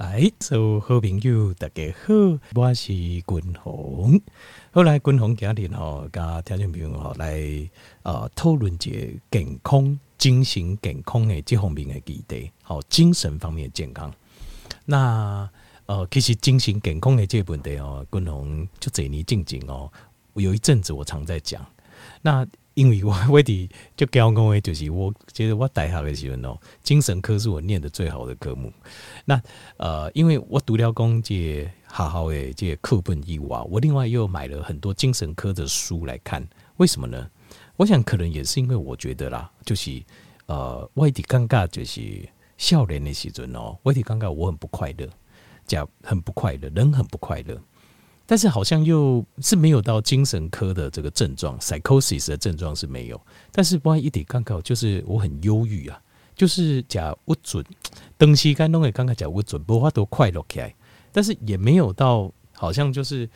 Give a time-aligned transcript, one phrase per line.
[0.00, 2.14] 哎，所有好朋友大家好，
[2.54, 4.18] 我是君鸿。
[4.72, 7.70] 后来君鸿今日吼，甲听众朋友来
[8.02, 14.10] 呃讨论一个健康、精神健康的这方面的议题，好，精神方面的健康。
[14.86, 15.46] 那
[15.84, 19.92] 呃，其实精神健康的这个问题哦，君鸿就这年静静哦，
[20.32, 21.62] 有一阵子我常在讲。
[22.22, 28.72] 那因为我我的就教我就是，我觉得我大学的时候哦，精神科是我念的最好的科目。
[29.24, 29.40] 那
[29.76, 36.46] 呃，因为我读了公这好好的这课本以外，我另外又买了很多精神科的书来看。
[36.76, 37.28] 为什么呢？
[37.76, 40.02] 我想可能也是因为我觉得啦，就是
[40.46, 45.08] 呃，我的尴尬就是少年的时阵哦，我的尴尬我很不快乐，
[45.66, 47.60] 讲很不快乐，人很不快乐。
[48.30, 53.20] 但是好像又是没有到精神科的这个症状，psychosis 的症状是没有。
[53.50, 56.00] 但是万一点刚好就是我很忧郁啊，
[56.36, 57.64] 就是讲不准，
[58.16, 60.72] 东西该弄的刚刚讲不准，不话都快乐起来。
[61.10, 63.28] 但是也没有到好像就是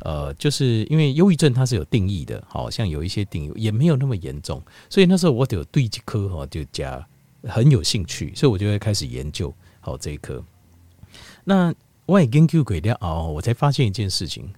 [0.00, 4.62] 呃，就是因为忧郁症它是有定义的，好像有一些定义，也没有那么严重。
[4.90, 7.02] 所以那时候我就对这科哈就讲
[7.44, 10.44] 很有兴趣，所以我就会开始研究好这一科。
[11.42, 11.74] 那。
[12.06, 14.52] 我也研究过了哦，我才发现一件事情，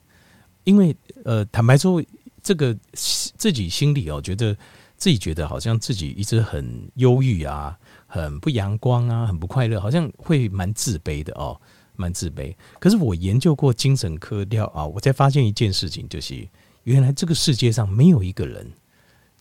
[0.65, 2.03] 因为呃，坦白说，
[2.43, 4.57] 这个自己心里哦，觉得
[4.97, 11.61] 自己觉得好像自己一直很忧郁啊，很不阳光啊，很不快乐，好像会蛮自卑的哦，
[11.97, 12.55] 蛮自卑。
[12.79, 16.49] 可是我研究过精神科了啊，我才发现一件事情，就是
[16.85, 18.67] 原来这个世界上没有一个人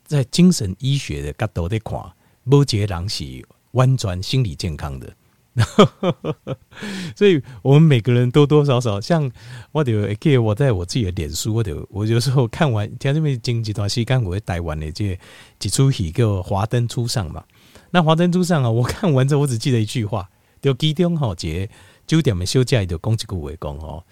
[0.06, 2.00] 在精神医学的角度的看，
[2.44, 5.16] 没有一个人是完全心理健康的。
[7.16, 9.32] 所以，我们每个人多多少少，像
[9.72, 15.18] 我就给我在我自己的脸书，我就我有时候看完，听这边经济段时间，我会带完的这
[15.60, 17.44] 几出戏叫《华灯初上》嘛。
[17.92, 20.28] 那《华灯初上》啊，我看完之后，我只记得一句话：
[20.60, 21.70] 就其中吼，节
[22.08, 24.04] 九点没休假，就攻击顾为公哦。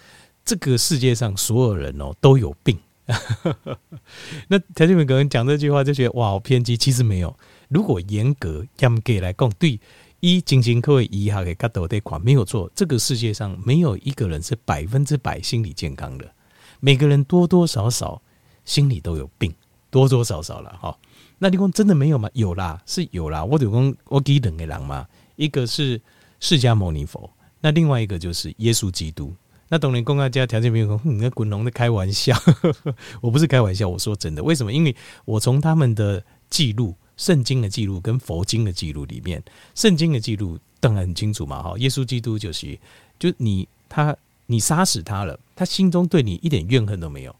[0.46, 2.78] 这个世界上所有人哦都有病。
[4.48, 6.78] 那条这边可能讲这句话，就觉得哇，好偏激。
[6.78, 7.36] 其实没有，
[7.68, 9.80] 如果严格严格来讲，对。
[10.22, 12.72] 一精神科医学的角度来看，没有错。
[12.76, 16.32] 这个世界上没有一个人是百分之百心理健康的，
[16.80, 18.22] 每个人多多少少
[18.64, 19.52] 心里都有病，
[19.90, 20.96] 多多少少了哈。
[21.40, 22.30] 那你说真的没有吗？
[22.34, 23.44] 有啦，是有啦。
[23.44, 26.00] 我就讲我给两个人嘛，一个是
[26.40, 27.28] 释迦牟尼佛，
[27.60, 29.34] 那另外一个就是耶稣基督。
[29.70, 32.38] 那当然公家家条件没有说，你那滚龙的开玩笑，
[33.22, 34.44] 我不是开玩笑，我说真的。
[34.44, 34.72] 为什么？
[34.72, 34.96] 因为
[35.26, 36.96] 我从他们的记录。
[37.22, 39.44] 圣经的记录跟佛经的记录里面，
[39.76, 42.80] 圣经的记录当然很清楚嘛，哈，耶稣基督就是，
[43.20, 44.18] 就你他
[44.48, 47.36] 你杀死他了，他心中对你一点怨恨都没有，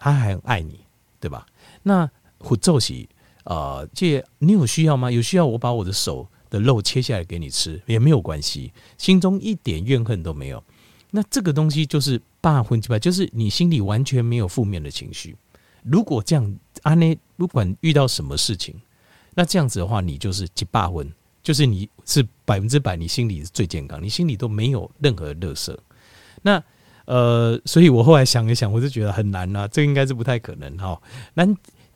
[0.00, 0.80] 他还很爱你，
[1.20, 1.46] 对吧？
[1.84, 3.08] 那胡咒喜
[3.44, 5.08] 啊，这你有需要吗？
[5.08, 10.60] 有需要我把我的手的肉切下来给你吃也没有关系，心中一点怨恨都没有。
[11.12, 15.36] 那这个东西就是八分之八，就是你心里完全没有负面的情绪。
[15.84, 18.74] 如果这样，阿内不管遇到什么事情。
[19.34, 21.12] 那这样子的话，你就是几八分，
[21.42, 25.78] 就是你是百分之百，你心里是最健康，你心里都没有任何乐色。
[26.42, 26.62] 那
[27.06, 31.00] 呃，所以我后来想一想，我就觉得很难啊，这应该是不太可能哈。
[31.34, 31.44] 那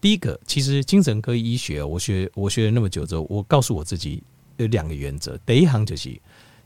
[0.01, 4.23] 第一个，其实精神科医学，我学我学了那么久之后，我告诉我自己
[4.57, 6.21] 有两个原则，第一行就是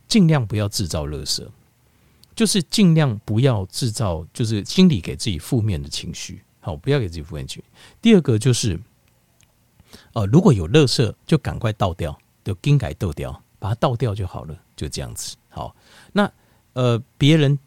[0.08, 1.50] 尽量不要制造乐色，
[2.34, 7.68] 就是尽量不要制造，就是心里给自己负面的情绪，好，不要给自己负面情绪。
[8.00, 8.80] 第二个就是。
[10.14, 15.36] 呃，如果有垃圾，就赶快倒掉，就更改倒掉，把它倒掉就好了，就这样子。
[15.48, 15.74] 好，
[16.12, 16.30] 那
[16.74, 17.58] 呃，别人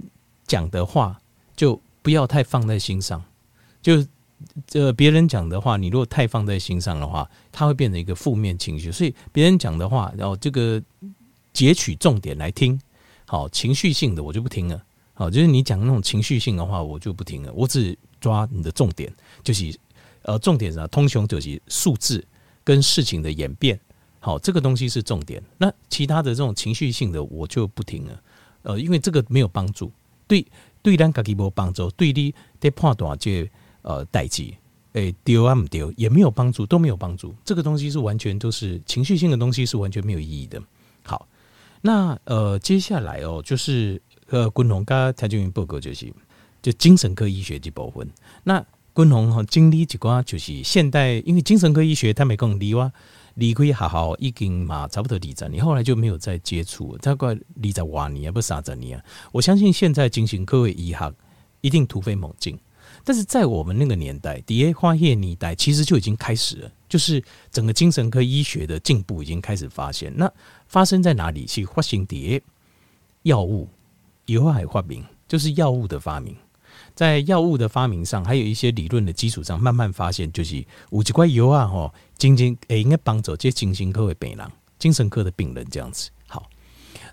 [0.46, 1.20] 讲的话
[1.56, 3.24] 就不要太放在心上，
[3.82, 4.06] 就
[4.74, 8.92] 呃，别人讲的话，你如果太放在心上的话，它会变成一个负面情绪。
[8.92, 10.82] 所以别人讲的话，然后这个
[11.52, 12.80] 截取重点来听，
[13.26, 14.84] 好，情绪性的我就不听了。
[15.14, 19.12] 好，就是你讲那种情绪性的话，我就不听了，我只抓你的重点，
[19.44, 19.76] 就是。
[20.28, 22.26] 呃，重点是，通雄就是数字
[22.66, 23.80] 跟事情的演变，
[24.20, 25.42] 好，这个东西是重点。
[25.60, 28.22] 那其他的这种情绪性的，我就不听了。
[28.64, 29.92] 呃，因为这个没有帮助，
[30.28, 30.44] 对
[30.82, 33.48] 对，咱家己没帮助，对你在判断这
[33.84, 34.52] 呃代志，
[34.94, 37.36] 诶，丢啊不丢也没有帮助，都没有帮助。
[37.46, 40.60] 这个东西是完全都是情绪性的东西，是完全没有意义的。
[41.04, 41.28] 好，
[41.82, 46.12] 那呃，接下来哦，就是呃，昆龙刚才就已经报告就是，
[46.64, 48.10] 就精神科医学这部分，
[48.44, 48.66] 那。
[48.96, 52.90] 君鸿哈经历几关就是现代，因为精神科医学他没跟离哇
[53.34, 59.04] 离开好好已经嘛差不多离着，你后来就没有再接触，大概离在瓦尼啊不啥子你啊？
[59.34, 61.14] 我相信现在精神科医学
[61.60, 62.58] 一定突飞猛进，
[63.04, 67.22] 但是在我们那个年代，底下花叶年代其实就已经开始了，就是
[67.52, 70.14] 整个精神科医学的进步已经开始发现。
[70.16, 70.32] 那
[70.68, 71.46] 发生在哪里？
[71.46, 72.42] 是发生底
[73.24, 73.68] 药物，
[74.26, 76.34] 以后还发明，就是药物的发明。
[76.96, 86.10] 在药物的发明上，还有一些理论的基础上，慢慢发现，就是五几块油啊，吼，精神诶，应该帮助这精神科的病人，精神科的病人这样子。
[86.26, 86.50] 好，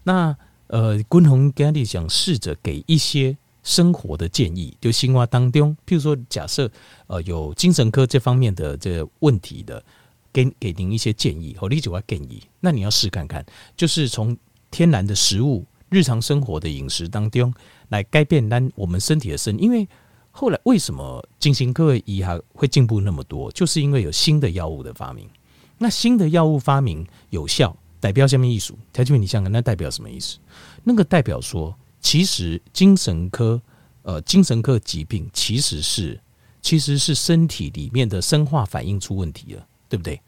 [0.04, 0.34] 那
[0.68, 6.70] 呃，君宏今日想试着给一些生活的建议，就生活当中，譬如说，假设
[7.08, 9.84] 呃有精神科这方面的这个问题的，
[10.32, 13.44] 给给您一些建议，和你就要建议，那你要试看看，
[13.76, 14.36] 就是从
[14.70, 17.54] 天然的食物、日常生活的饮食当中。
[17.90, 19.86] 来改变单我们身体的生，因为
[20.30, 25.28] 后来为什么精神科医还会进步那么多，就是因为有新的药物的发明。
[25.76, 28.72] 那新的药物发明有效，代表什么意思？
[28.94, 30.38] 条件问你想看，那代表什么意思？
[30.84, 33.60] 那个代表说，其实精神科
[34.00, 36.18] 呃精神科疾病其实是
[36.62, 40.18] 其实是身体里面的生化反应出问题了，对不对？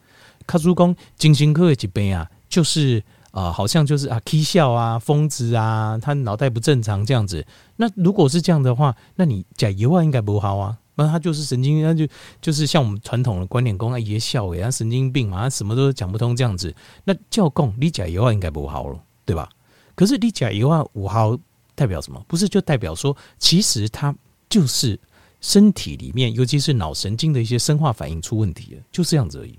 [0.47, 3.03] 卡祖公精神科的疾病啊，就是。
[3.35, 7.45] 啊、好像就是啊，K 笑啊，疯子啊，他脑袋不正常这样子。
[7.75, 10.79] 那如果是这样的话，那你甲油啊应该不好啊。
[10.95, 12.07] 那他就是神经，那就
[12.41, 16.73] 就是像我们传统的观点，讲啊，也笑诶，他神经病嘛，他什么都讲不通这样子。
[17.03, 19.49] 那教供你甲油啊应该不好了，对吧？
[19.97, 21.37] 可是你甲油啊五号
[21.75, 22.25] 代表什么？
[22.29, 24.15] 不是就代表说，其实他
[24.49, 24.97] 就是
[25.41, 29.59] 身体里面，尤其是脑神经的一些生化反应出问题了，就这样子而已。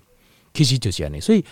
[0.54, 1.44] 其实就是这样，所以。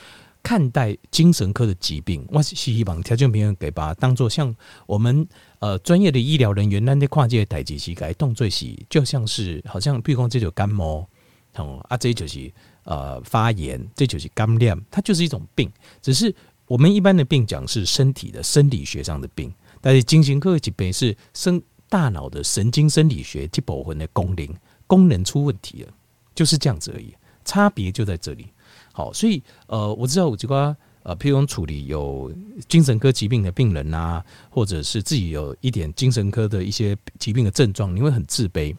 [0.43, 4.53] 看待精神科的疾病，我是希望条件朋友给把它当做像
[4.85, 5.25] 我们
[5.59, 11.07] 呃专业的医疗人员，那那跨界代际膝盖动作是就像是好像，譬如说这种感冒，
[11.55, 12.51] 哦啊，这就是
[12.83, 15.71] 呃发炎，这就是感染，它就是一种病。
[16.01, 16.35] 只是
[16.67, 24.47] 我们一般的病讲是身体的生理学上的病，但是精神科的疾病是生大脑的神经生理学这部分的功能
[24.87, 25.93] 功能出问题了，
[26.35, 27.13] 就是这样子而已，
[27.45, 28.47] 差别就在这里。
[28.93, 32.31] 好，所以呃，我知道有几个呃，譬如处理有
[32.69, 38.73] 精神科疾病的病人啊，或者是自己有一点精神科的一些疾病的症状，你会很自卑。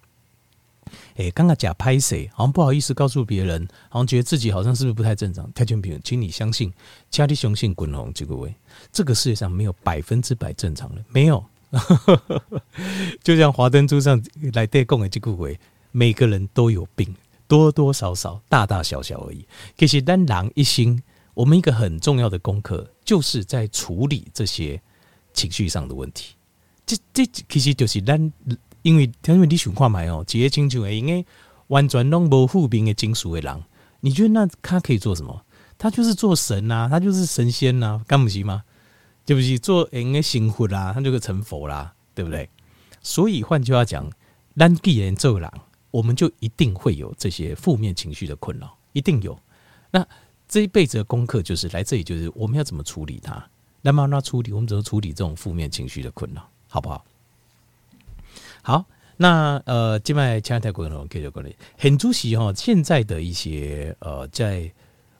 [1.16, 2.30] 哎、欸，刚刚假拍谁？
[2.32, 5.50] 好像不好意思告诉别人，好像觉得自己好像是不是不太正常？
[5.52, 6.72] 太君平，请你相信，
[7.10, 8.54] 家里雄性滚红这个位，
[8.92, 11.44] 这个世界上没有百分之百正常的，没有。
[13.22, 14.22] 就像华灯初上
[14.52, 15.58] 来对供的这个位，
[15.90, 17.12] 每个人都有病。
[17.46, 19.46] 多多少少、大大小小而已。
[19.76, 21.02] 其实，单狼一心，
[21.34, 24.80] 我们一个很重要的功课，就是在处理这些
[25.32, 26.34] 情绪上的问题。
[26.86, 28.32] 这、这其实就是咱，
[28.82, 31.24] 因为因为你想看嘛哦，几个亲像应该
[31.68, 33.62] 完全拢无负面的情绪的人，
[34.00, 35.44] 你觉得那他可以做什么？
[35.76, 38.62] 他就是做神呐、他就是神仙呐、啊，干不行吗？
[39.26, 42.48] 对不起，做应该幸福啦，他就可成佛啦，对不对？
[43.02, 44.10] 所以换句话讲，
[44.56, 45.50] 咱既然做人。
[45.94, 49.38] 我们就一定会有这些负面情绪的困扰，一定有。
[49.92, 50.04] 那
[50.48, 53.40] 这一辈子的功课就是来这里，就是我们要怎么处理它？
[53.80, 57.04] 那么那处理，我们怎么处理这种负面情绪的困扰，好不好？
[58.60, 58.84] 好，
[59.16, 64.68] 那呃，今麦亲爱的观众，各位各位，很主席哈，现在的一些呃，在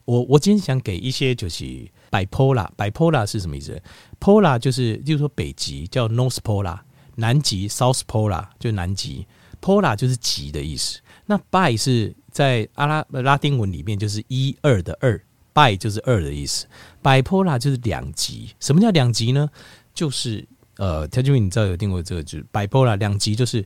[0.07, 1.65] 我我今天想给一些就是
[2.11, 3.81] bipolar，bipolar 是什么意思
[4.19, 6.81] ？polar 就是就是说北极叫 North Polar，
[7.15, 9.25] 南极 South Polar 就南极。
[9.65, 15.19] Pola 就是极的意思，那 bi 是在阿拉拉丁文里面就是一二的二
[15.55, 16.67] ，bi 就是二的意思
[17.03, 18.51] ，bipolar 就是两极。
[18.61, 19.49] 什么叫两极呢？
[19.95, 20.47] 就是
[20.77, 23.65] 呃，他就问你知道有听过这个，就是 bipolar 两极，就是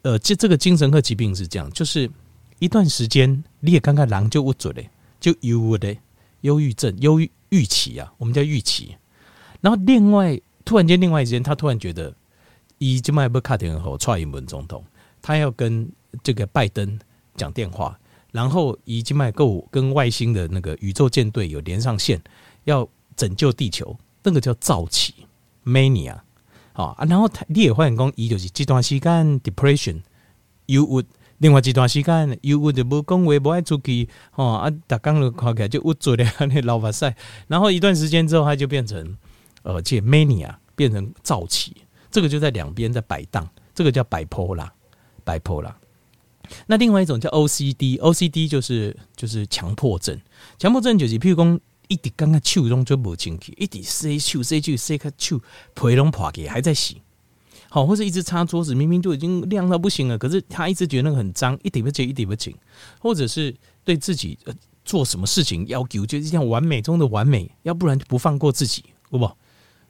[0.00, 2.10] 呃，这这个精神科疾病是这样，就是
[2.58, 4.88] 一段时间你也看看狼就不准嘞，
[5.20, 5.94] 就忧的
[6.40, 8.96] 忧郁症、忧郁郁期啊，我们叫郁期。
[9.60, 12.14] 然后另外突然间另外一间，他突然觉得，
[12.78, 14.82] 伊今麦不卡电话蔡英文总统。
[15.26, 15.90] 他要跟
[16.22, 16.96] 这个拜登
[17.34, 17.98] 讲电话，
[18.30, 22.22] 然后已经买够跟外星的那个宇宙舰队有连上线，
[22.62, 25.12] 要拯救地球，那个叫躁期
[25.64, 26.16] （mania）
[26.74, 26.94] 啊。
[27.08, 31.06] 然后他你也发现讲，伊就是这段时间 depression，you would
[31.38, 37.16] 另外一段时间 you would 不讲话不爱出去哦啊，打刚了看起来就郁卒的那老把赛，
[37.48, 39.18] 然后一段时间之后，他就变成
[39.64, 41.72] 呃这 mania 变成躁期，
[42.12, 44.72] 这个就在两边在摆荡，这个叫摆坡啦。
[45.26, 45.74] bipolar，
[46.66, 50.18] 那另外一种叫 OCD，OCD 就是就是强迫症。
[50.58, 55.40] 强迫症就是，譬如讲，一直刚刚手中就不清气，一直塞手塞手塞个手，
[55.74, 57.02] 皮拢破给还在洗。
[57.68, 62.54] 好，或者一直擦桌子，明明就已经亮到不行了，可是他一直觉得那个很脏，一点不洁，一点不紧。
[63.00, 63.54] 或者是
[63.84, 64.38] 对自己
[64.84, 69.36] 做什么事情要求，就是像完美中的完美，要不然就不放过自己，好不好？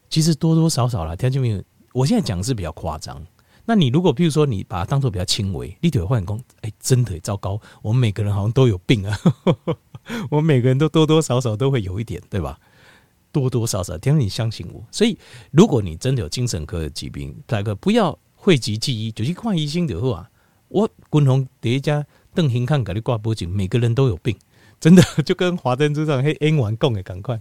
[0.09, 1.63] 其实多多少少啦，听见没有？
[1.93, 3.25] 我现在讲是比较夸张。
[3.67, 9.19] 那你如果譬如说你把它当做比较轻微，你就会换工，哎，真的糟糕，我们每个人好像都有病啊，
[10.31, 12.59] 我们每个人都多多少少都会有一点，对吧？
[13.33, 14.83] 多多少少，天你相信我。
[14.91, 15.19] 所以，
[15.51, 20.31] 如果你真的有精神科的疾病，大哥不要讳疾忌医，就去看医生就好啊。
[20.69, 24.35] 我共同第一家邓行看给你挂脖颈，每个人都有病，
[24.81, 27.39] 真的就跟华灯初上黑 N 完共的赶快，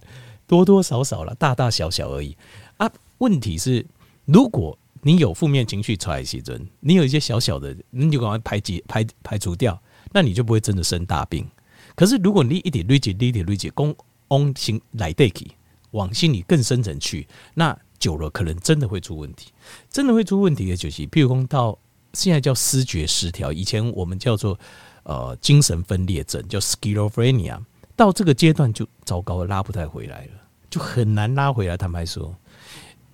[0.48, 2.36] 多多少少了，大大小小而已
[2.77, 2.91] 啊。
[3.20, 3.86] 问题是，
[4.25, 4.77] 如果
[5.08, 9.80] 你有负面情绪出来时阵，你有一些小小的，你就赶快排解排排除掉，
[10.12, 11.48] 那你就不会真的生大病。
[11.94, 13.96] 可是如果你一点累积，一点累积，攻
[14.30, 15.52] 往心来对去，
[15.92, 19.52] 往心里更深层去，那久了可能真的会出问题，
[19.92, 21.78] 真的会出问题的就是，譬如说到
[22.14, 24.60] 现在叫思觉失调，以前我们叫做
[25.04, 27.60] 呃精神分裂症，叫 schizophrenia，
[27.96, 30.32] 到这个阶段就糟糕了，拉不太回来了，
[30.68, 31.78] 就很难拉回来。
[31.78, 32.36] 坦白说，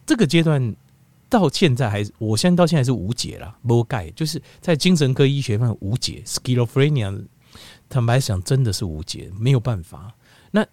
[0.05, 0.74] 这个阶段
[1.31, 7.25] 到现在还是，我现在到现在是无解了，无解，就是在精神科医学上无解，schizophrenia。
[7.88, 10.13] 坦白讲，真的是无解，没有办法。
[10.51, 10.65] 那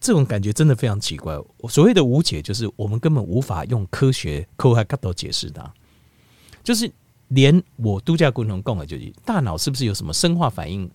[0.00, 1.38] 这种感觉真的非常奇怪。
[1.68, 5.72] 所谓的无解，就是我们根本无法用科学科学角度解释它。
[6.64, 6.90] 就是
[7.28, 10.90] 连我度假共同共的就是大脑是不是有什么生化反应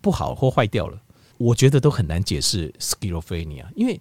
[0.00, 0.98] 不好或坏掉了，
[1.36, 3.66] 我觉得都很难解释 schizophrenia。
[3.76, 4.00] 因为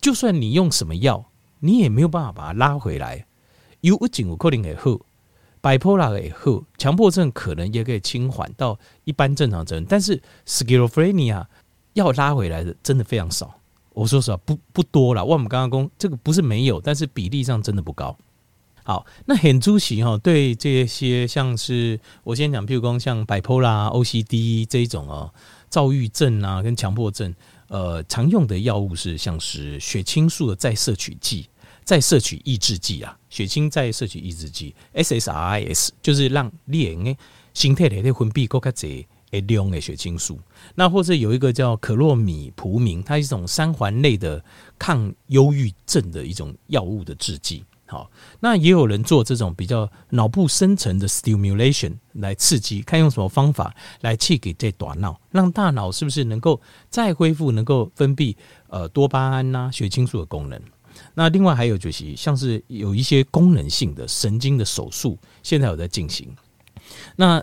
[0.00, 1.24] 就算你用什么药，
[1.58, 3.26] 你也没有办法把它拉回来。
[3.86, 5.00] 有一种可能会好。
[5.62, 11.44] bipolar 以后，强迫症可能也可以轻缓到一般正常症，但是 schizophrenia
[11.94, 13.60] 要拉回来的真的非常少。
[13.92, 15.24] 我说实话，不不多了。
[15.24, 18.16] 我们刚刚讲这个不是没有，但是比例上真的不高。
[18.82, 25.32] 好，那很出奇哈，对这些像是我先讲，譬如说像 bipolar、OCD 这一种哦，
[25.68, 27.34] 躁郁症啊跟强迫症，
[27.68, 31.48] 呃，常用的药物是像是血清素的再摄取剂。
[31.86, 37.16] 再摄取抑制剂啊，血清再摄取抑制剂 SSRIs 就是让脸诶
[37.54, 38.88] 心态的分泌更加多
[39.30, 40.38] 诶量的血清素。
[40.74, 44.44] 那或者有一个叫可洛米普明，它是一种三环类的
[44.76, 47.64] 抗忧郁症的一种药物的制剂。
[47.88, 58.34] 好，那也有人做这种比较脑部深层的 stimulation 来刺激，看用什么方法来刺激这大脑，让大脑是不是能够再恢复，能够分泌
[58.66, 60.60] 呃多巴胺呐、血清素的功能。
[61.18, 66.28] 那另外还有就是，像是有一些功能性的神经的手术，现在有在进行。
[67.16, 67.42] 那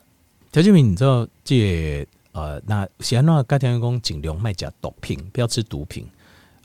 [0.51, 6.08] 条件明，你知道这呃，那喜安诺该条员工尽量卖假毒品，不要吃毒品，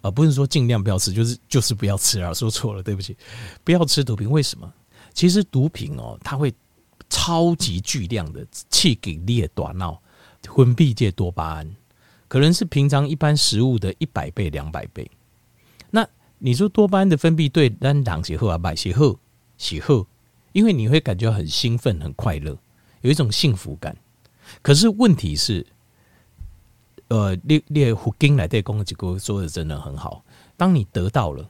[0.03, 3.17] 呃、不是说尽量不要吃，就是就是不要吃啊，说错了，对不起，
[3.65, 4.31] 不要吃毒品。
[4.31, 4.71] 为什么？
[5.15, 6.53] 其实毒品哦，它会
[7.09, 9.99] 超级巨量的刺激你的大脑
[10.43, 11.77] 分泌这多巴胺，
[12.29, 15.11] 可能是平常一般食物的一百倍、两百倍。
[16.39, 19.19] 你说多巴胺的分泌对单档写后啊，买喜后
[19.57, 20.07] 喜后，
[20.53, 22.57] 因为你会感觉很兴奋、很快乐，
[23.01, 23.97] 有一种幸福感。
[24.63, 25.67] 可是问题是，
[27.09, 30.25] 呃，列列胡金来对公击哥说的真的很好。
[30.57, 31.49] 当你得到了，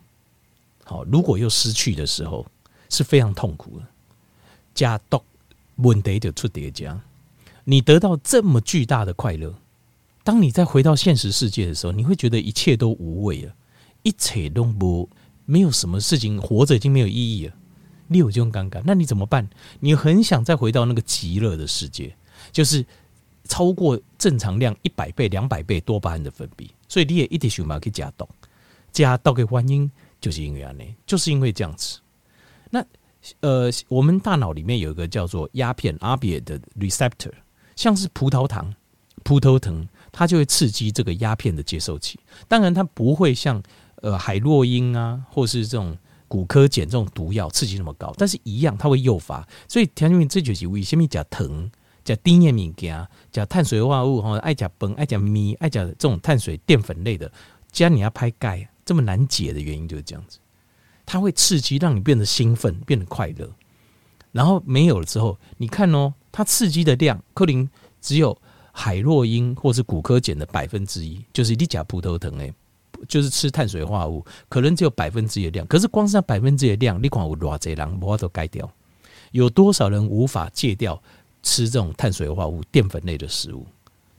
[0.85, 2.47] 好，如果又失去的时候，
[2.89, 3.87] 是非常痛苦的。
[4.75, 5.23] 加多
[5.77, 6.99] 问题就出叠加，
[7.65, 9.55] 你得到这么巨大的快乐，
[10.25, 13.55] 当你再回到现实世界的时候，你会觉得一切都无味了。
[14.09, 15.07] 一切都不
[15.45, 17.55] 没有什么事情，活着已经没有意义了。
[18.07, 19.47] 你有这种尴尬，那你怎么办？
[19.81, 22.17] 你很想再回到那个极乐的世界，
[22.51, 22.83] 就是
[23.45, 28.27] 超过正常量一百倍、两百倍多巴胺的分泌，所以你也一定想要去加动，
[28.93, 29.91] 加毒的原因
[30.23, 32.01] 就是因为这样，就是因为这样子。
[32.71, 32.83] 那
[33.41, 37.33] 呃，我们大脑里面有一个叫做鸦片 opiate 的 receptor，
[37.77, 38.75] 像是葡萄糖、
[39.23, 42.19] 葡萄糖，它就会刺激这个鸦片的接受器。
[42.47, 43.63] 当然，它不会像
[44.03, 45.97] 呃，海洛因啊，或是这种
[46.29, 49.47] 骨科碱这种毒药刺激那么高，但是一样它会诱发。
[49.67, 51.71] 所以，田俊明这就是为什么讲糖、
[52.05, 57.31] 讲低盐物件、讲碳水化合物哈，爱讲硼、爱讲米、爱讲这种碳水淀粉类的，
[57.73, 60.39] 既然你要拍钙这么难解的原因就是这样子，
[61.05, 63.51] 它会刺激让你变得兴奋，变得快乐。
[64.31, 67.69] 然后没有了之后，你看哦，它刺激的量克林
[68.01, 68.37] 只有
[68.71, 72.53] 海洛因或是骨科碱的百分之一，就是你讲葡萄糖诶。
[73.07, 78.73] 就是吃碳水化合物，可能只有百分之一的量，可是光是那百分之一的量，你看有多少人无法都戒掉？
[79.33, 81.01] 有多少人无法戒掉
[81.43, 83.67] 吃这种碳水化合物、淀粉类的食物？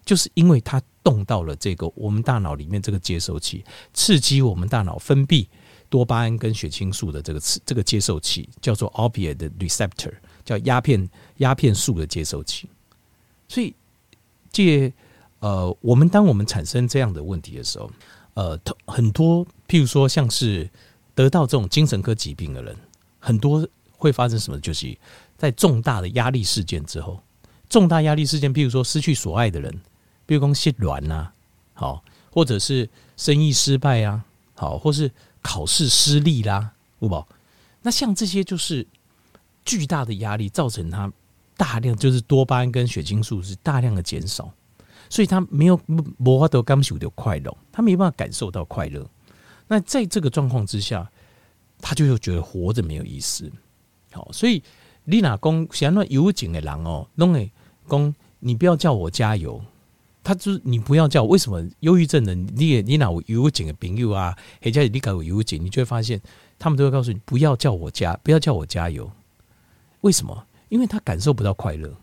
[0.05, 5.45] 就是因为它动到了这个我们大脑里面这个接收器，刺激我们大脑分泌
[5.87, 11.07] 多巴胺跟血清素的这个这个接收器，叫做 opiate receptor，叫鸦片
[11.37, 12.67] 鸦片素的接收器。
[13.47, 13.73] 所以，
[14.51, 14.91] 这
[15.39, 17.89] 呃，我们当我们产生这样的问题的时候，
[18.33, 20.69] 呃，很多，譬如说，像是
[21.13, 22.75] 得到这种精神科疾病的人，
[23.19, 24.59] 很多会发生什么？
[24.59, 24.97] 就是
[25.37, 27.21] 在重大的压力事件之后，
[27.69, 29.81] 重大压力事件，譬如说失去所爱的人，
[30.25, 31.29] 比如说失恋呐，
[31.73, 34.23] 好，或者是生意失败啊，
[34.55, 37.25] 好，或是考试失利啦，对不？
[37.81, 38.85] 那像这些就是
[39.65, 41.11] 巨大的压力，造成他
[41.57, 44.51] 大量就是多巴胺跟血清素是大量的减少，
[45.09, 45.79] 所以他没有
[46.19, 49.05] 无法得感受到快乐，他没办法感受到快乐。
[49.67, 51.09] 那在这个状况之下，
[51.79, 53.51] 他就又觉得活着没有意思。
[54.11, 54.63] 好，所以
[55.03, 57.51] 你哪公想那有景的人哦，弄诶
[57.87, 59.61] 公，你不要叫我加油。
[60.21, 64.37] 他就是你不要叫我，为什么忧郁症的你也你哪有忧郁的朋友啊？
[64.61, 66.21] 或者你搞有忧郁，你就会发现
[66.59, 69.09] 他们都会告诉你不要叫我加，不要叫我加油。
[70.01, 70.45] 为什么？
[70.67, 71.95] 因为他感受不到快乐，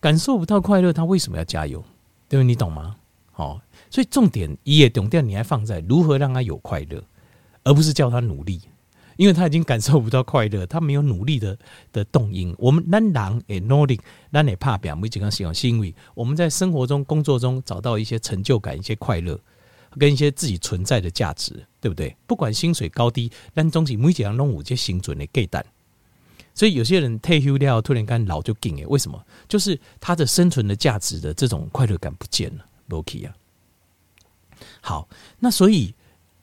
[0.00, 1.84] 感受不到快乐，他为什么要加油？
[2.28, 2.44] 对不对？
[2.44, 2.96] 你懂吗？
[3.32, 7.02] 好，所以重点一也懂掉，你还放在如何让他有快乐，
[7.64, 8.60] 而不是叫他努力。
[9.16, 11.58] 因为他已经感受不到快乐，他没有努力的
[11.92, 12.54] 的动因。
[12.56, 19.36] 我们让人诶努力，让你怕表没几个喜是因为我们在生活中、工作中找到一些成就感、一些快乐，
[19.98, 22.16] 跟一些自己存在的价值，对不对？
[22.28, 25.66] 不管薪水高低，但总是每几样弄五些薪准的给单。
[26.58, 29.24] 所以有些人退休掉，突然间老就紧诶，为什么？
[29.46, 32.64] 就是他的生存的价值的这种快乐感不见了。
[32.88, 33.34] Loki 啊，
[34.80, 35.94] 好，那所以。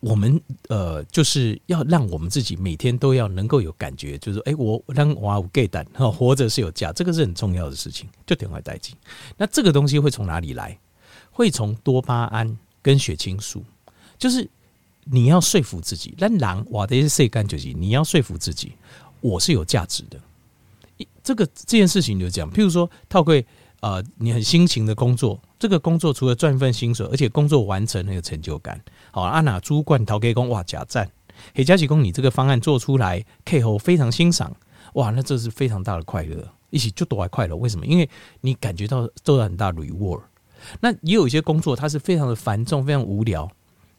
[0.01, 8.95] 我们呃，就是要让我们自己每天都要能够有感觉，就是说，哎，我让我有给胆，活着是有价，这个是很重要的事情，就点坏殆尽。
[9.36, 10.77] 那这个东西会从哪里来？
[11.31, 13.63] 会从多巴胺跟血清素，
[14.19, 14.48] 就是
[15.05, 18.74] 你要说服自己，让狼哇的是干就是你要说服自己，
[19.29, 20.20] 我是有价值的。
[20.98, 23.46] 一这个这件事情就这样，譬如说，套柜。
[23.82, 28.82] 呃，你很辛勤的工作，这个工作除了赚一份薪水，而且工作完成很有成就感。
[29.12, 31.08] 好，阿娜朱冠陶给工哇假赞，
[31.53, 34.55] 黑加几工你这个方案做出来，，K 后非常欣赏，
[34.94, 37.55] 哇，那这是非常大的快乐，一起就多还快乐。
[37.55, 37.86] 为什么？
[37.86, 38.10] 因为
[38.41, 40.24] 你感觉到做了很大 reward。
[40.79, 43.48] 那也有一些工作，它是非常的繁重，非常无聊，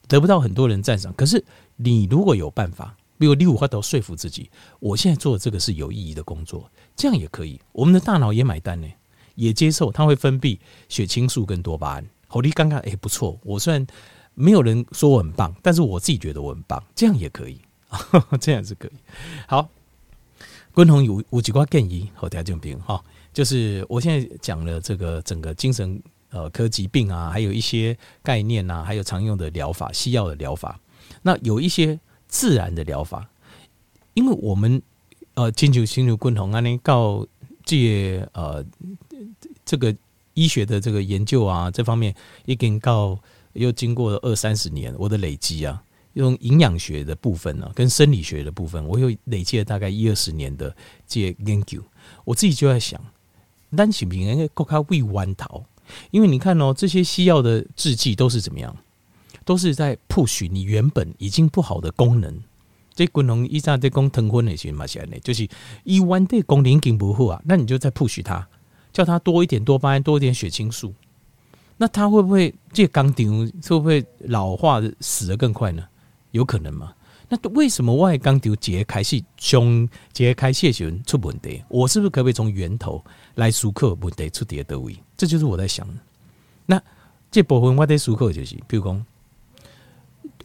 [0.09, 1.13] 得不到很多人赞赏。
[1.13, 1.41] 可是
[1.77, 7.59] 你如果有办法，比如你五花都说服自己，我现在做的这个是有意义的工作，这样也可以。
[7.71, 8.87] 我们的大脑也买单呢。
[9.35, 10.57] 也接受，它会分泌
[10.89, 12.03] 血清素跟多巴胺。
[12.27, 13.85] 好，你刚刚哎不错，我虽然
[14.33, 17.61] 没有人说我很棒，但是我自己觉得我很棒，这样也可以，
[18.41, 18.91] 这样是可以。
[19.47, 19.69] 好，
[20.73, 22.99] 共同有有几个建议和条件病哈，
[23.31, 26.01] 就是我现在讲了这个整个精神
[26.31, 30.79] 呃科疾病啊，还有一些概念啊，还有常用的疗法、西药的疗法，
[31.21, 31.99] 那有一些
[32.37, 33.27] 自然的疗法，
[34.13, 34.79] 因为我们
[35.33, 37.25] 呃，进入进入共同安尼告
[37.65, 38.63] 借呃。
[39.65, 39.93] 这个
[40.33, 43.19] 医学的这个研究啊，这方面已经告
[43.51, 50.73] 又经过了二三十年，我的累积啊，用营养学的部分呢、啊，跟生理学的部分，我又累积了大概一二十年的
[51.05, 51.81] 这些研究。
[52.23, 53.01] 我自己就在想，
[53.75, 55.65] 单起病人够靠胃弯桃，
[56.11, 58.73] 因为你看哦，这些西药的制剂都是怎么样，
[59.47, 62.37] 都是在 push 你原本已经不好的功能。
[62.93, 65.47] 这功能一在在讲疼昏那些嘛，现在就是
[65.85, 68.45] 一弯的功能已经不好啊，那你就再 push 它。
[68.91, 70.93] 叫它多一点多巴胺，多一点血清素，
[71.77, 73.45] 那它会不会这刚丢？
[73.69, 75.87] 会不会老化死得更快呢？
[76.31, 76.93] 有可能吗？
[77.29, 81.63] 那为什么外钢丢节开始胸节开始时出问题？
[81.69, 83.03] 我是不是可不可以从源头
[83.35, 84.97] 来疏克问题出点的位？
[85.15, 85.87] 这就是我在想。
[86.65, 86.81] 那
[87.29, 89.05] 这部分我得疏克就是，比如讲，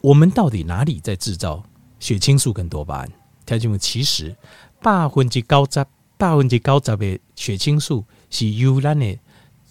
[0.03, 1.63] 我们到底哪里在制造
[2.01, 3.09] 血清素跟多巴胺？
[3.47, 4.37] 条件其实
[4.83, 5.87] 百分之九十，
[6.19, 8.05] 百分之九十的血清素。
[8.29, 9.19] 是由咱的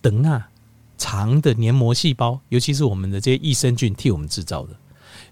[0.03, 0.47] 肠啊
[0.95, 4.77] 肠的黏膜细胞，尤其是我们的这些益生菌替我们制造的。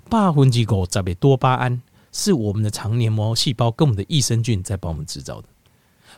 [0.10, 1.80] 百分之五十的多巴胺
[2.12, 5.48] 是我们的肠黏膜细胞跟我们的益生菌在帮我们制造的。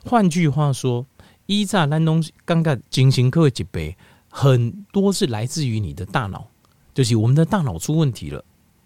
[0.05, 1.05] 换句话说，
[1.47, 3.97] 依在咱东刚刚进行科技杯，
[4.29, 6.47] 很多是来自于你的大脑，
[6.93, 8.41] 就是我们的大脑出问题了。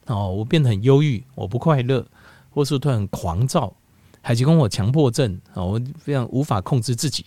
[0.08, 2.06] 哦，我变得很忧郁，我不快乐，
[2.52, 3.74] 或是突然狂躁，
[4.22, 7.26] 还是跟我强迫症啊，我非常无法控制自己。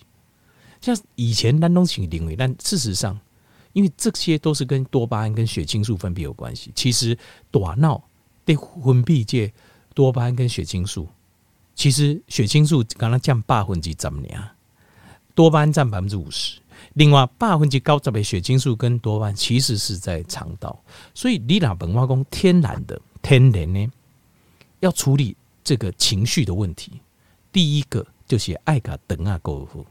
[0.80, 3.18] 像以前单东西定位，但事实上，
[3.72, 6.70] 因为这些都是跟多巴胺跟血清素分泌有关系。
[6.74, 7.18] 其实
[7.50, 8.00] 打闹
[8.46, 9.52] 的分泌这
[9.94, 11.08] 多巴胺跟血清素，
[11.74, 14.48] 其实血清素刚刚降百分之怎么样？
[15.34, 16.60] 多巴胺占百分之五十，
[16.94, 20.82] 另外百分之高十的血清素跟多巴胺其实是在肠道。
[21.14, 23.88] 所以你那本化工天然的天然呢，
[24.80, 26.92] 要处理这个情绪的问题，
[27.52, 29.84] 第一个就是爱卡等啊够好。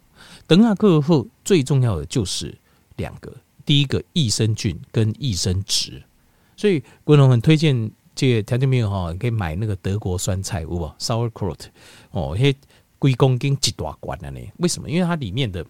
[0.48, 2.58] 等下过后，最重要的就是
[2.96, 3.32] 两个，
[3.66, 6.02] 第一个益生菌跟益生质。
[6.56, 11.60] 所以国龙很推荐这个条件没有哈，可以买那个德国酸菜，有无？Sauerkraut
[12.10, 12.56] 哦，嘿，
[12.98, 14.40] 归功跟几大罐的呢？
[14.58, 14.90] 为什么？
[14.90, 15.64] 因为它里面的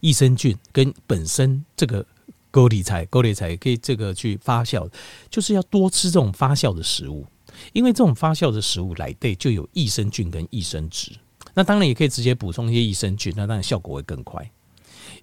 [0.00, 2.04] 益生菌跟本身这个
[2.50, 4.88] 高丽菜，高丽菜可以这个去发酵，
[5.30, 7.26] 就是要多吃这种发酵的食物。
[7.74, 11.12] 因为这种发酵的食物来对就有益生菌跟益生质，
[11.52, 14.50] 那当然也可以直接补充一些益生菌，那当然效果会更快。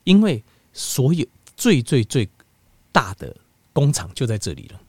[0.04, 1.26] 因为所有
[1.58, 2.30] 最最最
[2.92, 3.36] 大的
[3.74, 4.80] 工厂就在这里了。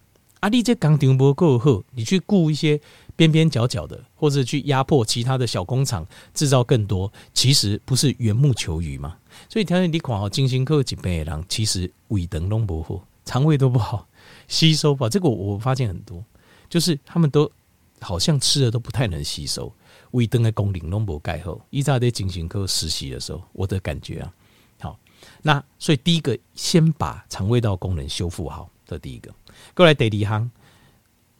[0.40, 2.78] 阿力这钢钉不够厚，你去雇一些
[3.20, 9.18] 边边角角的，或者去压迫其他的小工厂制造更多，其实不是缘木求鱼吗？
[9.46, 14.08] 所以条件你看哦金星科几倍人，其实胃肠都不好，肠胃都不好，
[14.48, 15.06] 吸收吧。
[15.06, 16.24] 这个我发现很多，
[16.70, 17.52] 就是他们都
[18.00, 19.70] 好像吃的都不太能吸收，
[20.12, 21.60] 胃肠的功能都不盖好。
[21.68, 24.32] 依在在金星科实习的时候，我的感觉啊，
[24.80, 24.98] 好，
[25.42, 29.30] 那所以第一个先把肠胃道功能修复好，这第一个。
[29.74, 30.50] 过来第二行，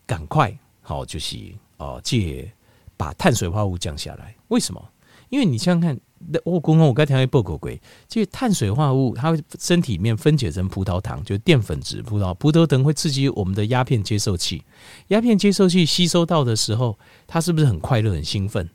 [0.07, 1.39] 赶快好，就是
[1.81, 2.53] 哦，借
[2.97, 4.37] 把碳水化合物降下来。
[4.49, 4.89] 为什么？
[5.31, 5.99] 因为你想想看，
[6.45, 7.71] 我刚刚我刚才报告过，
[8.07, 12.03] 这碳水化合物它会身体里面分解成葡萄糖，就淀粉质。
[12.03, 14.63] 葡萄葡萄糖会刺激我们的鸦片接受器，
[15.09, 18.69] 鸦片接受器吸收到的时候，它是不是很快乐、很兴奋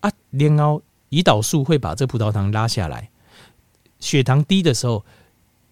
[0.00, 0.10] 啊？
[0.30, 3.10] 然后胰岛素会把这葡萄糖拉下来，
[4.00, 5.04] 血糖低的时候。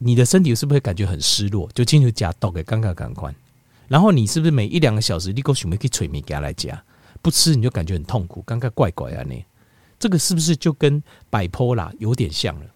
[0.02, 1.68] 你的身体是不是会感觉很失落？
[1.74, 3.34] 就进去加豆给尴尬感官，
[3.90, 6.80] 然后你是不是每一两个小时你够准备去催眠给他来加？
[7.20, 9.24] 不吃你就感觉很痛苦，尴尬怪怪啊！
[9.28, 9.44] 你
[9.98, 12.66] 这个是不是就跟 bipolar 有点像了？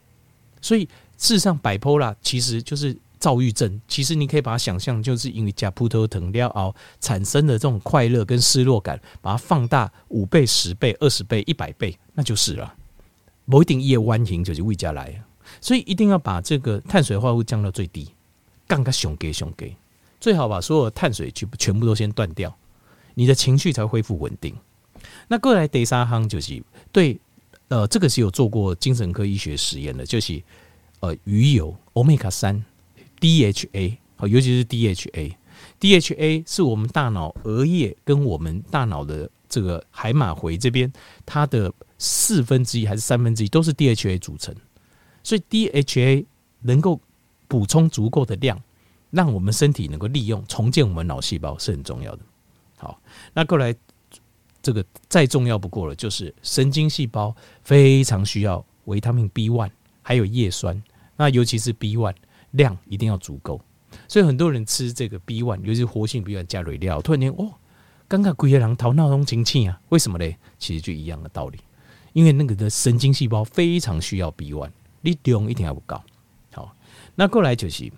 [0.60, 3.80] 所以事实上 bipolar 其实就是躁郁症。
[3.86, 12.74] 其实你可以把它想象，就是因为加葡萄糖料熬产生的这种快乐跟失落感，把它放大五倍、十倍、二十倍、一百倍，那就是了。
[13.44, 15.22] 某一定夜弯型就是胃加来。
[15.60, 18.10] 所以一定要把这个碳水化合物降到最低，
[18.66, 19.76] 降个熊给熊给，
[20.24, 22.56] 最好把所有的碳水全全部都先断掉，
[23.12, 24.56] 你的情绪才恢复稳定。
[25.28, 27.20] 那过来第三行就是对，
[27.68, 30.42] 呃，这个是有做过精神科医学实验的，就是
[31.00, 32.64] 呃鱼油欧米伽三
[33.20, 40.90] DHA，好，尤其是 DHA，DHA 是我们大脑额叶跟我们大脑的这个海马回这边，
[41.26, 44.54] 它的四分之一还是三分之一都是 DHA 组成。
[45.22, 46.24] 所以 DHA
[46.62, 46.98] 能够
[47.46, 48.58] 补充足够的量，
[49.14, 52.22] 让我们身体能够利用重建我们脑细胞是很重要的。
[52.76, 53.00] 好，
[53.32, 53.74] 那过来
[54.60, 59.70] 这个再重要不过了，就是神经细胞非常需要维他命 B one，
[60.02, 60.82] 还有叶酸。
[61.16, 62.14] 那尤其是 B one
[62.50, 63.60] 量一定要足够。
[64.08, 67.54] 所以很多人吃这个 B one，尤其是活性 B one 加蕊料，突然间哦，
[68.08, 69.80] 刚刚龟狼头闹中精气啊？
[69.90, 70.36] 为什么嘞？
[70.58, 71.60] 其实就一样的道理，
[72.12, 74.72] 因为那个的神经细胞非常需要 B one。
[75.02, 76.02] 你量一定要不高，
[76.52, 76.74] 好，
[77.14, 77.92] 那过来就是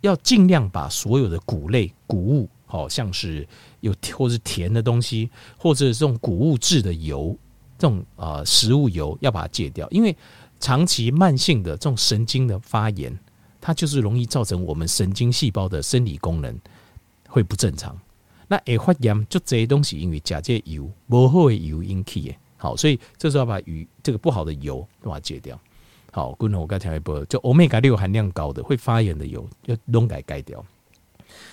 [0.00, 3.46] 要尽量把所有的谷类、谷物，好像是
[3.80, 7.36] 有或是甜的东西，或者是这种谷物质的油，
[7.78, 10.16] 这种啊食物油要把它戒掉，因为
[10.60, 13.18] 长期慢性的这种神经的发炎，
[13.60, 16.58] 它就是容易造成我们神经细胞的生理功能
[17.28, 17.98] 会不正常。
[18.48, 25.58] 那会发炎就这些东西，因为假借油不好的油引起的，好，所以这时候要把鱼这个不好的油把它戒掉。
[26.16, 30.64] 好，功能我刚才一波，就欧米伽六含量高的会发炎的油要弄改改掉。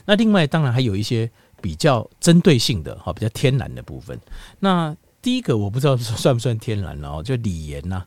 [0.05, 1.29] 那另外当然还有一些
[1.61, 4.17] 比较针对性的，哈，比较天然的部分。
[4.61, 8.05] 那第一个我不知道算不算天然哦，就锂盐呐。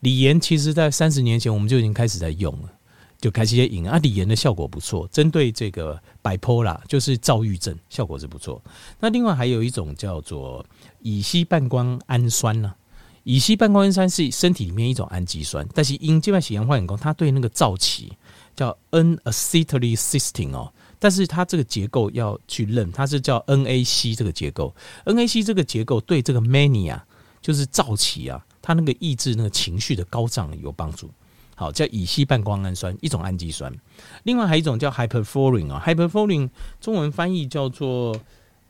[0.00, 2.72] 锂盐其实在三十年前我们就已经开始在用了，
[3.20, 8.60] 就开始引啊，锂盐的效果不错，针对这个 bipolar 就是躁郁症效果是不错。
[8.98, 10.66] 那另外还有一种叫做
[11.02, 12.74] 乙烯半胱氨酸呢。
[13.24, 18.12] 乙烯半胱氨酸是身体里面一种氨基酸，但是因静脉血氧化很高，它对那个皂基
[18.54, 24.74] 叫 N-acetylcysteine 哦，但是它这个结构要去认，它是叫 NAC 这个结构
[25.06, 27.00] ，NAC 这个结构对这个 mania
[27.40, 31.10] 就是皂基啊，它那个抑制那个情绪的高涨有帮助。
[31.56, 33.74] 好，叫乙烯半胱氨酸一种氨基酸，
[34.24, 38.14] 另外还有一种叫 hyperforin 啊，hyperforin 中文翻译叫做。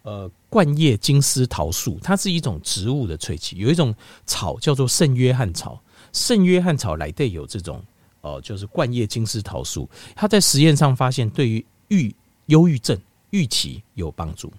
[0.05, 3.57] 呃，冠叶金丝桃树，它是一种植物的萃取。
[3.57, 3.95] 有一种
[4.27, 7.83] 草叫做圣约翰草，圣约翰草来对有这种、
[8.21, 9.88] 呃，就是冠叶金丝桃树。
[10.14, 12.14] 它在实验上发现，对于郁
[12.47, 12.99] 忧郁症
[13.31, 14.53] 郁期有帮助。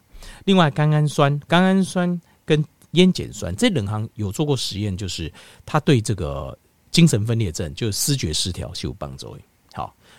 [0.45, 5.31] 另外，甘氨酸、甘氨酸跟烟碱酸这两行有做过实验，就是
[5.63, 6.57] 它对这个
[6.89, 9.37] 精神分裂症，就是思觉失调是有帮助。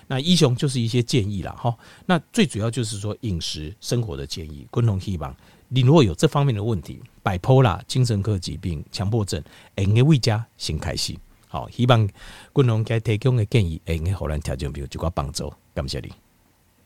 [0.07, 4.67] 那医雄就是一些建议啦哈，那最主要就是说饮食生活的建议。
[4.71, 5.35] 共同希望
[5.69, 9.43] 你如果有这方面的问题摆脱啦精神科疾病、强迫症，
[9.75, 11.15] 哎，你为家先开始。
[11.49, 12.09] 好，希望
[12.53, 16.13] 共同给提供的建议，哎，你后来调整比如就个帮助，感谢你。